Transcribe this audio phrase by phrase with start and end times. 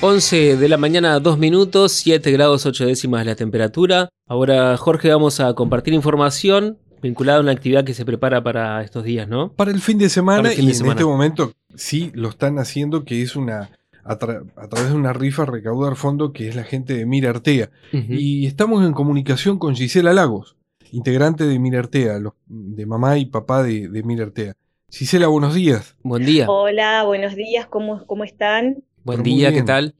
[0.00, 4.10] 11 de la mañana, 2 minutos, 7 grados 8 décimas la temperatura.
[4.26, 9.04] Ahora, Jorge, vamos a compartir información vinculada a una actividad que se prepara para estos
[9.04, 9.52] días, ¿no?
[9.52, 13.36] Para el fin de semana y en este momento sí lo están haciendo, que es
[13.36, 13.70] una
[14.04, 17.70] a, través de una rifa recaudar fondo que es la gente de Mira Artea.
[17.92, 20.56] Y estamos en comunicación con Gisela Lagos,
[20.92, 24.54] integrante de Mira Artea, de mamá y papá de, de Mira Artea.
[24.90, 25.96] Gisela, buenos días.
[26.02, 26.46] Buen día.
[26.48, 28.84] Hola, buenos días, ¿cómo, cómo están?
[29.06, 29.94] Buen día, ¿qué tal?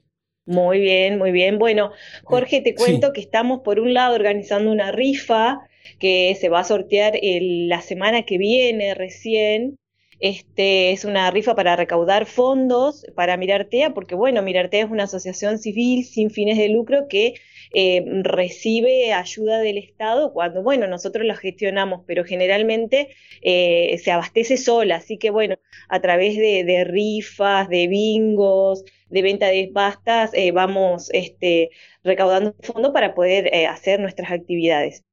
[0.47, 1.61] Muy bien, muy bien.
[1.61, 1.93] Bueno,
[2.25, 5.61] Jorge, te cuento que estamos por un lado organizando una rifa
[6.01, 9.77] que se va a sortear la semana que viene recién.
[10.19, 15.59] Este es una rifa para recaudar fondos para Mirartea, porque bueno, Mirartea es una asociación
[15.59, 17.35] civil sin fines de lucro que
[17.75, 23.09] eh, recibe ayuda del Estado cuando, bueno, nosotros la gestionamos, pero generalmente
[23.43, 24.97] eh, se abastece sola.
[24.97, 25.57] Así que, bueno,
[25.89, 31.71] a través de, rifas, de bingos, de venta de pastas, eh, vamos este,
[32.03, 35.05] recaudando fondos para poder hacer nuestras actividades.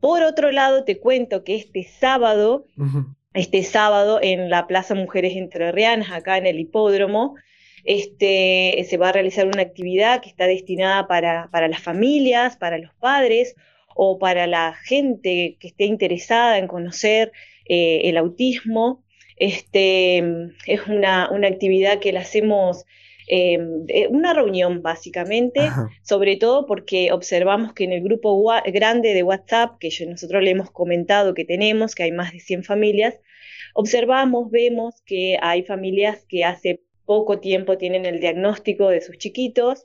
[0.00, 2.66] Por otro lado, te cuento que este sábado,
[3.36, 7.34] este sábado en la Plaza Mujeres Entrerrianas, acá en el hipódromo,
[7.84, 12.92] este, se va a realizar una actividad que está destinada para, las familias, para los
[12.94, 13.54] padres
[13.94, 17.30] o para la gente que esté interesada en conocer
[17.68, 19.04] eh, el autismo.
[19.36, 20.18] Este,
[20.66, 22.86] es una, actividad que la hacemos,
[23.26, 25.60] em, una reunión básicamente,
[26.02, 30.70] sobre todo porque observamos que en el grupo grande de WhatsApp, que nosotros le hemos
[30.70, 33.20] comentado que tenemos, que hay más de 100 familias,
[33.74, 39.84] observamos, vemos que hay familias que hace poco tiempo tienen el diagnóstico de sus chiquitos.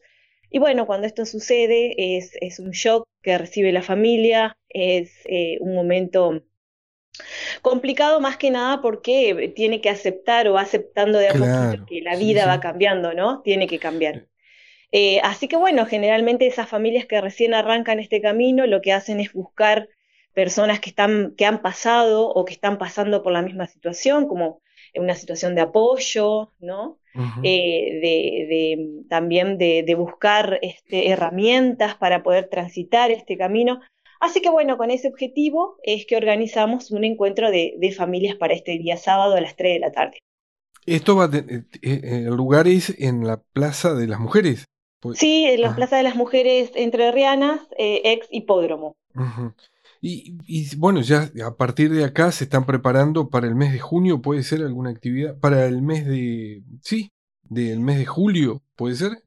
[0.50, 5.58] Y bueno, cuando esto sucede es, es un shock que recibe la familia, es eh,
[5.62, 6.44] un momento
[7.62, 12.16] complicado más que nada porque tiene que aceptar o aceptando de a poquito que la
[12.16, 13.42] vida va cambiando, ¿no?
[13.42, 14.28] Tiene que cambiar.
[14.92, 19.20] Eh, así que bueno, generalmente esas familias que recién arrancan este camino lo que hacen
[19.20, 19.88] es buscar
[20.34, 24.62] personas que, están, que han pasado o que están pasando por la misma situación, como
[24.96, 26.98] una situación de apoyo, ¿no?
[27.44, 33.82] Eh, de, también de, buscar este, herramientas para poder transitar este camino.
[34.22, 38.78] Así que bueno, con ese objetivo es que organizamos un encuentro de, familias para este
[38.78, 40.20] día sábado a las 3 de la tarde.
[40.86, 44.66] ¿Esto va a eh, eh, el lugar es en la Plaza de las Mujeres?
[45.00, 48.96] Pues, sí, en la Plaza de las Mujeres Entre Rianas, ex hipódromo.
[50.04, 54.22] Y, bueno, ya a partir de acá se están preparando para el mes de junio,
[54.22, 55.38] ¿puede ser alguna actividad?
[55.40, 57.12] Para el mes de, sí,
[57.44, 59.24] del mes de julio, ¿puede ser?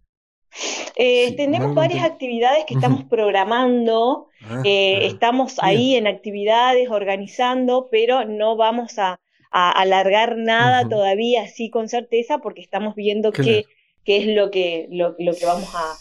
[0.97, 8.25] Eh, tenemos varias actividades que estamos programando, ah, eh, estamos ahí en actividades, organizando, pero
[8.25, 9.21] no vamos a,
[9.57, 13.67] alargar nada todavía así con certeza porque estamos viendo qué,
[14.05, 15.95] es lo que, lo, que vamos a,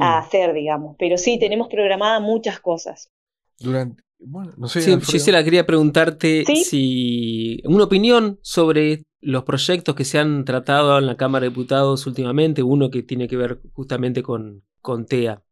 [0.00, 0.96] a, hacer, digamos.
[0.98, 3.10] Pero sí, tenemos programadas muchas cosas.
[3.58, 4.82] Durante, bueno, no sé.
[4.82, 11.06] Sí, Gisela, quería preguntarte si una opinión sobre los proyectos que se han tratado en
[11.06, 15.42] la Cámara de Diputados últimamente, uno que tiene que ver justamente con, con TEA.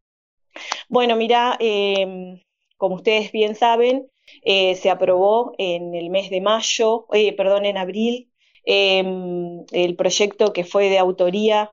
[0.89, 2.41] Bueno, mira, em,
[2.77, 4.09] como ustedes bien saben,
[4.43, 8.31] eh, se aprobó en el mes de mayo, eh, perdón, en abril,
[8.65, 11.71] em, el proyecto que fue de autoría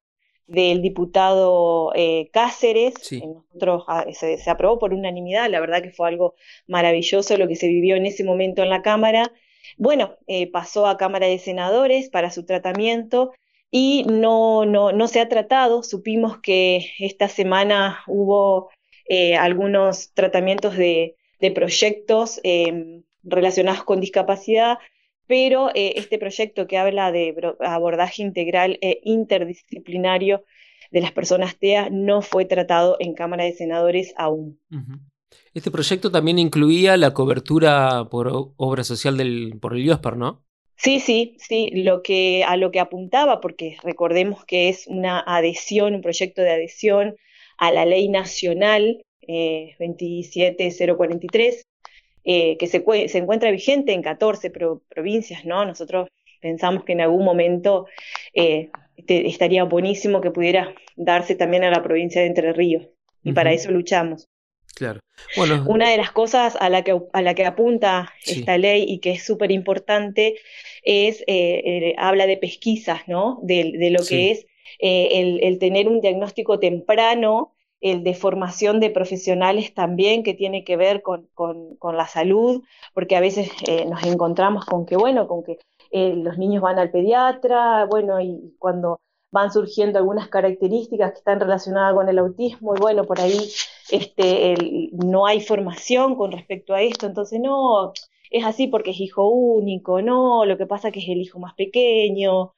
[0.47, 2.93] del diputado eh, Cáceres.
[3.11, 6.35] Nosotros, ah, se, aprobó por unanimidad, la verdad que fue algo
[6.67, 9.31] maravilloso lo que se vivió en ese momento en la Cámara.
[9.77, 13.31] Bueno, eh, pasó a Cámara de Senadores para su tratamiento
[13.71, 15.83] y no, no, no se ha tratado.
[15.83, 18.69] Supimos que esta semana hubo
[19.07, 24.77] eh, algunos tratamientos de, de proyectos em, relacionados con discapacidad
[25.27, 30.43] pero eh, este proyecto que habla de abordaje integral e interdisciplinario
[30.91, 34.59] de las personas TEA no fue tratado en Cámara de Senadores aún.
[35.53, 40.43] Este proyecto también incluía la cobertura por obra social del, por el IOSPER, ¿no?
[40.75, 45.95] Sí, sí, sí, lo que, a lo que apuntaba, porque recordemos que es una adhesión,
[45.95, 47.15] un proyecto de adhesión
[47.57, 51.63] a la ley nacional eh, 27043,
[52.25, 55.65] eh, que se, se, encuentra vigente en 14 provincias, ¿no?
[55.65, 56.07] Nosotros
[56.39, 57.87] pensamos que en algún momento
[58.33, 62.87] eh, este, estaría buenísimo que pudiera darse también a la provincia de Entre Ríos,
[63.23, 64.29] y para eso luchamos.
[64.75, 65.01] Claro.
[65.37, 68.99] Bueno, Una de las cosas a la que, a la que apunta esta ley y
[68.99, 70.35] que es súper importante
[70.81, 73.39] es, eh, habla de pesquisas, ¿no?
[73.43, 74.45] De, lo que es
[74.79, 77.52] el, el, tener un diagnóstico temprano
[77.83, 81.27] el de formación de profesionales también que tiene que ver con,
[81.83, 82.63] la salud,
[82.93, 85.59] porque a veces eh, nos encontramos con que, bueno, con que
[85.91, 89.01] eh, los niños van al pediatra, bueno, y cuando
[89.31, 93.37] van surgiendo algunas características que están relacionadas con el autismo y bueno, por ahí
[93.91, 94.55] este,
[94.93, 97.91] no hay formación con respecto a esto, entonces no,
[98.31, 101.53] es así porque es hijo único, no, lo que pasa que es el hijo más
[101.55, 102.53] pequeño.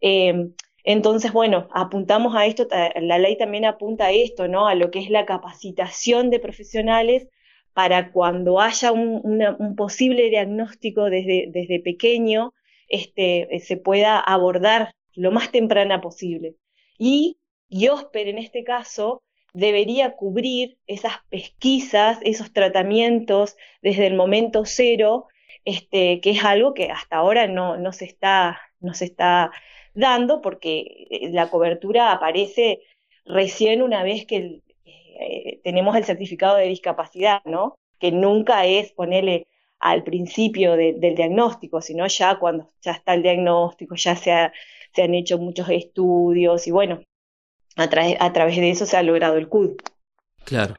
[0.00, 0.54] Em,
[0.84, 2.66] entonces, bueno, apuntamos a esto,
[3.00, 4.66] la ley también apunta a esto, ¿no?
[4.66, 7.28] A lo que es la capacitación de profesionales
[7.72, 12.54] para cuando haya un, posible diagnóstico desde, desde pequeño,
[12.88, 16.56] este, se pueda abordar lo más temprana posible.
[16.98, 17.38] Y
[17.68, 19.22] IOSPER en este caso
[19.52, 25.26] debería cubrir esas pesquisas, esos tratamientos desde el momento cero,
[25.64, 29.50] este, que es algo que hasta ahora no, no, se está, no se está
[29.94, 32.80] dando porque eh, la cobertura aparece
[33.24, 37.76] recién una vez que eh, tenemos el certificado de discapacidad, ¿no?
[37.98, 39.46] Que nunca es ponerle
[39.78, 44.52] al principio del diagnóstico, sino ya cuando ya está el diagnóstico, ya se,
[44.92, 47.02] se han hecho muchos estudios y bueno,
[47.76, 49.76] a, a través de eso se ha logrado el CUD.
[50.44, 50.74] Claro.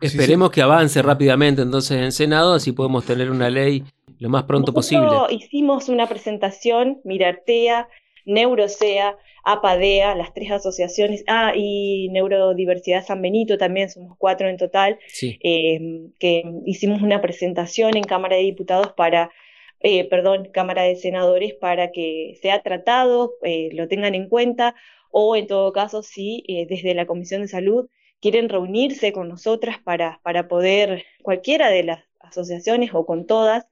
[0.00, 3.84] Esperemos que avance rápidamente entonces en Senado, así podemos tener una ley
[4.22, 5.08] lo más pronto posible.
[5.30, 7.88] Hicimos una presentación, Mirartea,
[8.24, 15.00] Neurosea, APADEA, las tres asociaciones, ah, y Neurodiversidad San Benito también, somos cuatro en total,
[15.40, 19.32] em, que hicimos una presentación en Cámara de Diputados para,
[19.80, 24.76] eh, perdón, Cámara de Senadores para que sea tratado, eh, lo tengan en cuenta,
[25.10, 27.88] o en todo caso, si eh, desde la Comisión de Salud
[28.20, 33.66] quieren reunirse con nosotras para, para poder, cualquiera de las asociaciones o con todas,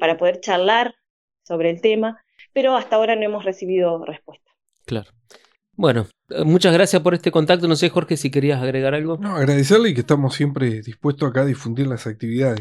[0.00, 0.94] para poder charlar
[1.42, 4.50] sobre el tema, pero hasta ahora no hemos recibido respuesta.
[4.86, 5.10] Claro.
[5.76, 7.66] Bueno, eh, muchas gracias por este contacto.
[7.68, 9.16] No sé, Jorge, si querías agregar algo.
[9.18, 12.60] No, agradecerle y que estamos siempre dispuestos acá a difundir las actividades.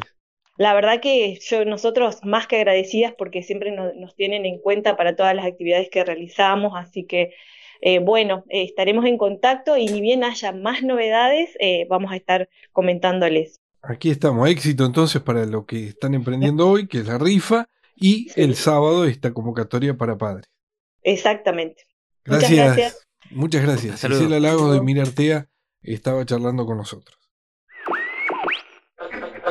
[0.57, 5.15] La verdad que yo, nosotros más que agradecidas porque siempre nos, tienen en cuenta para
[5.15, 7.33] todas las actividades que realizamos, así que
[7.81, 11.57] eh, bueno, eh, estaremos en contacto y ni bien haya más novedades,
[11.89, 13.62] vamos a estar comentándoles.
[13.85, 18.29] Aquí estamos, éxito entonces para lo que están emprendiendo hoy, que es la rifa, y
[18.35, 20.49] el sábado esta convocatoria para padres.
[21.01, 21.83] Exactamente.
[22.23, 22.49] Gracias.
[22.49, 23.07] Muchas gracias.
[23.31, 23.99] Muchas gracias.
[23.99, 25.49] Cecilia Lagos de Mirartea
[25.81, 27.19] estaba charlando con nosotros.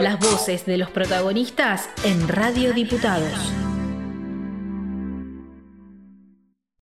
[0.00, 3.61] Las voces de los protagonistas en Radio Diputados.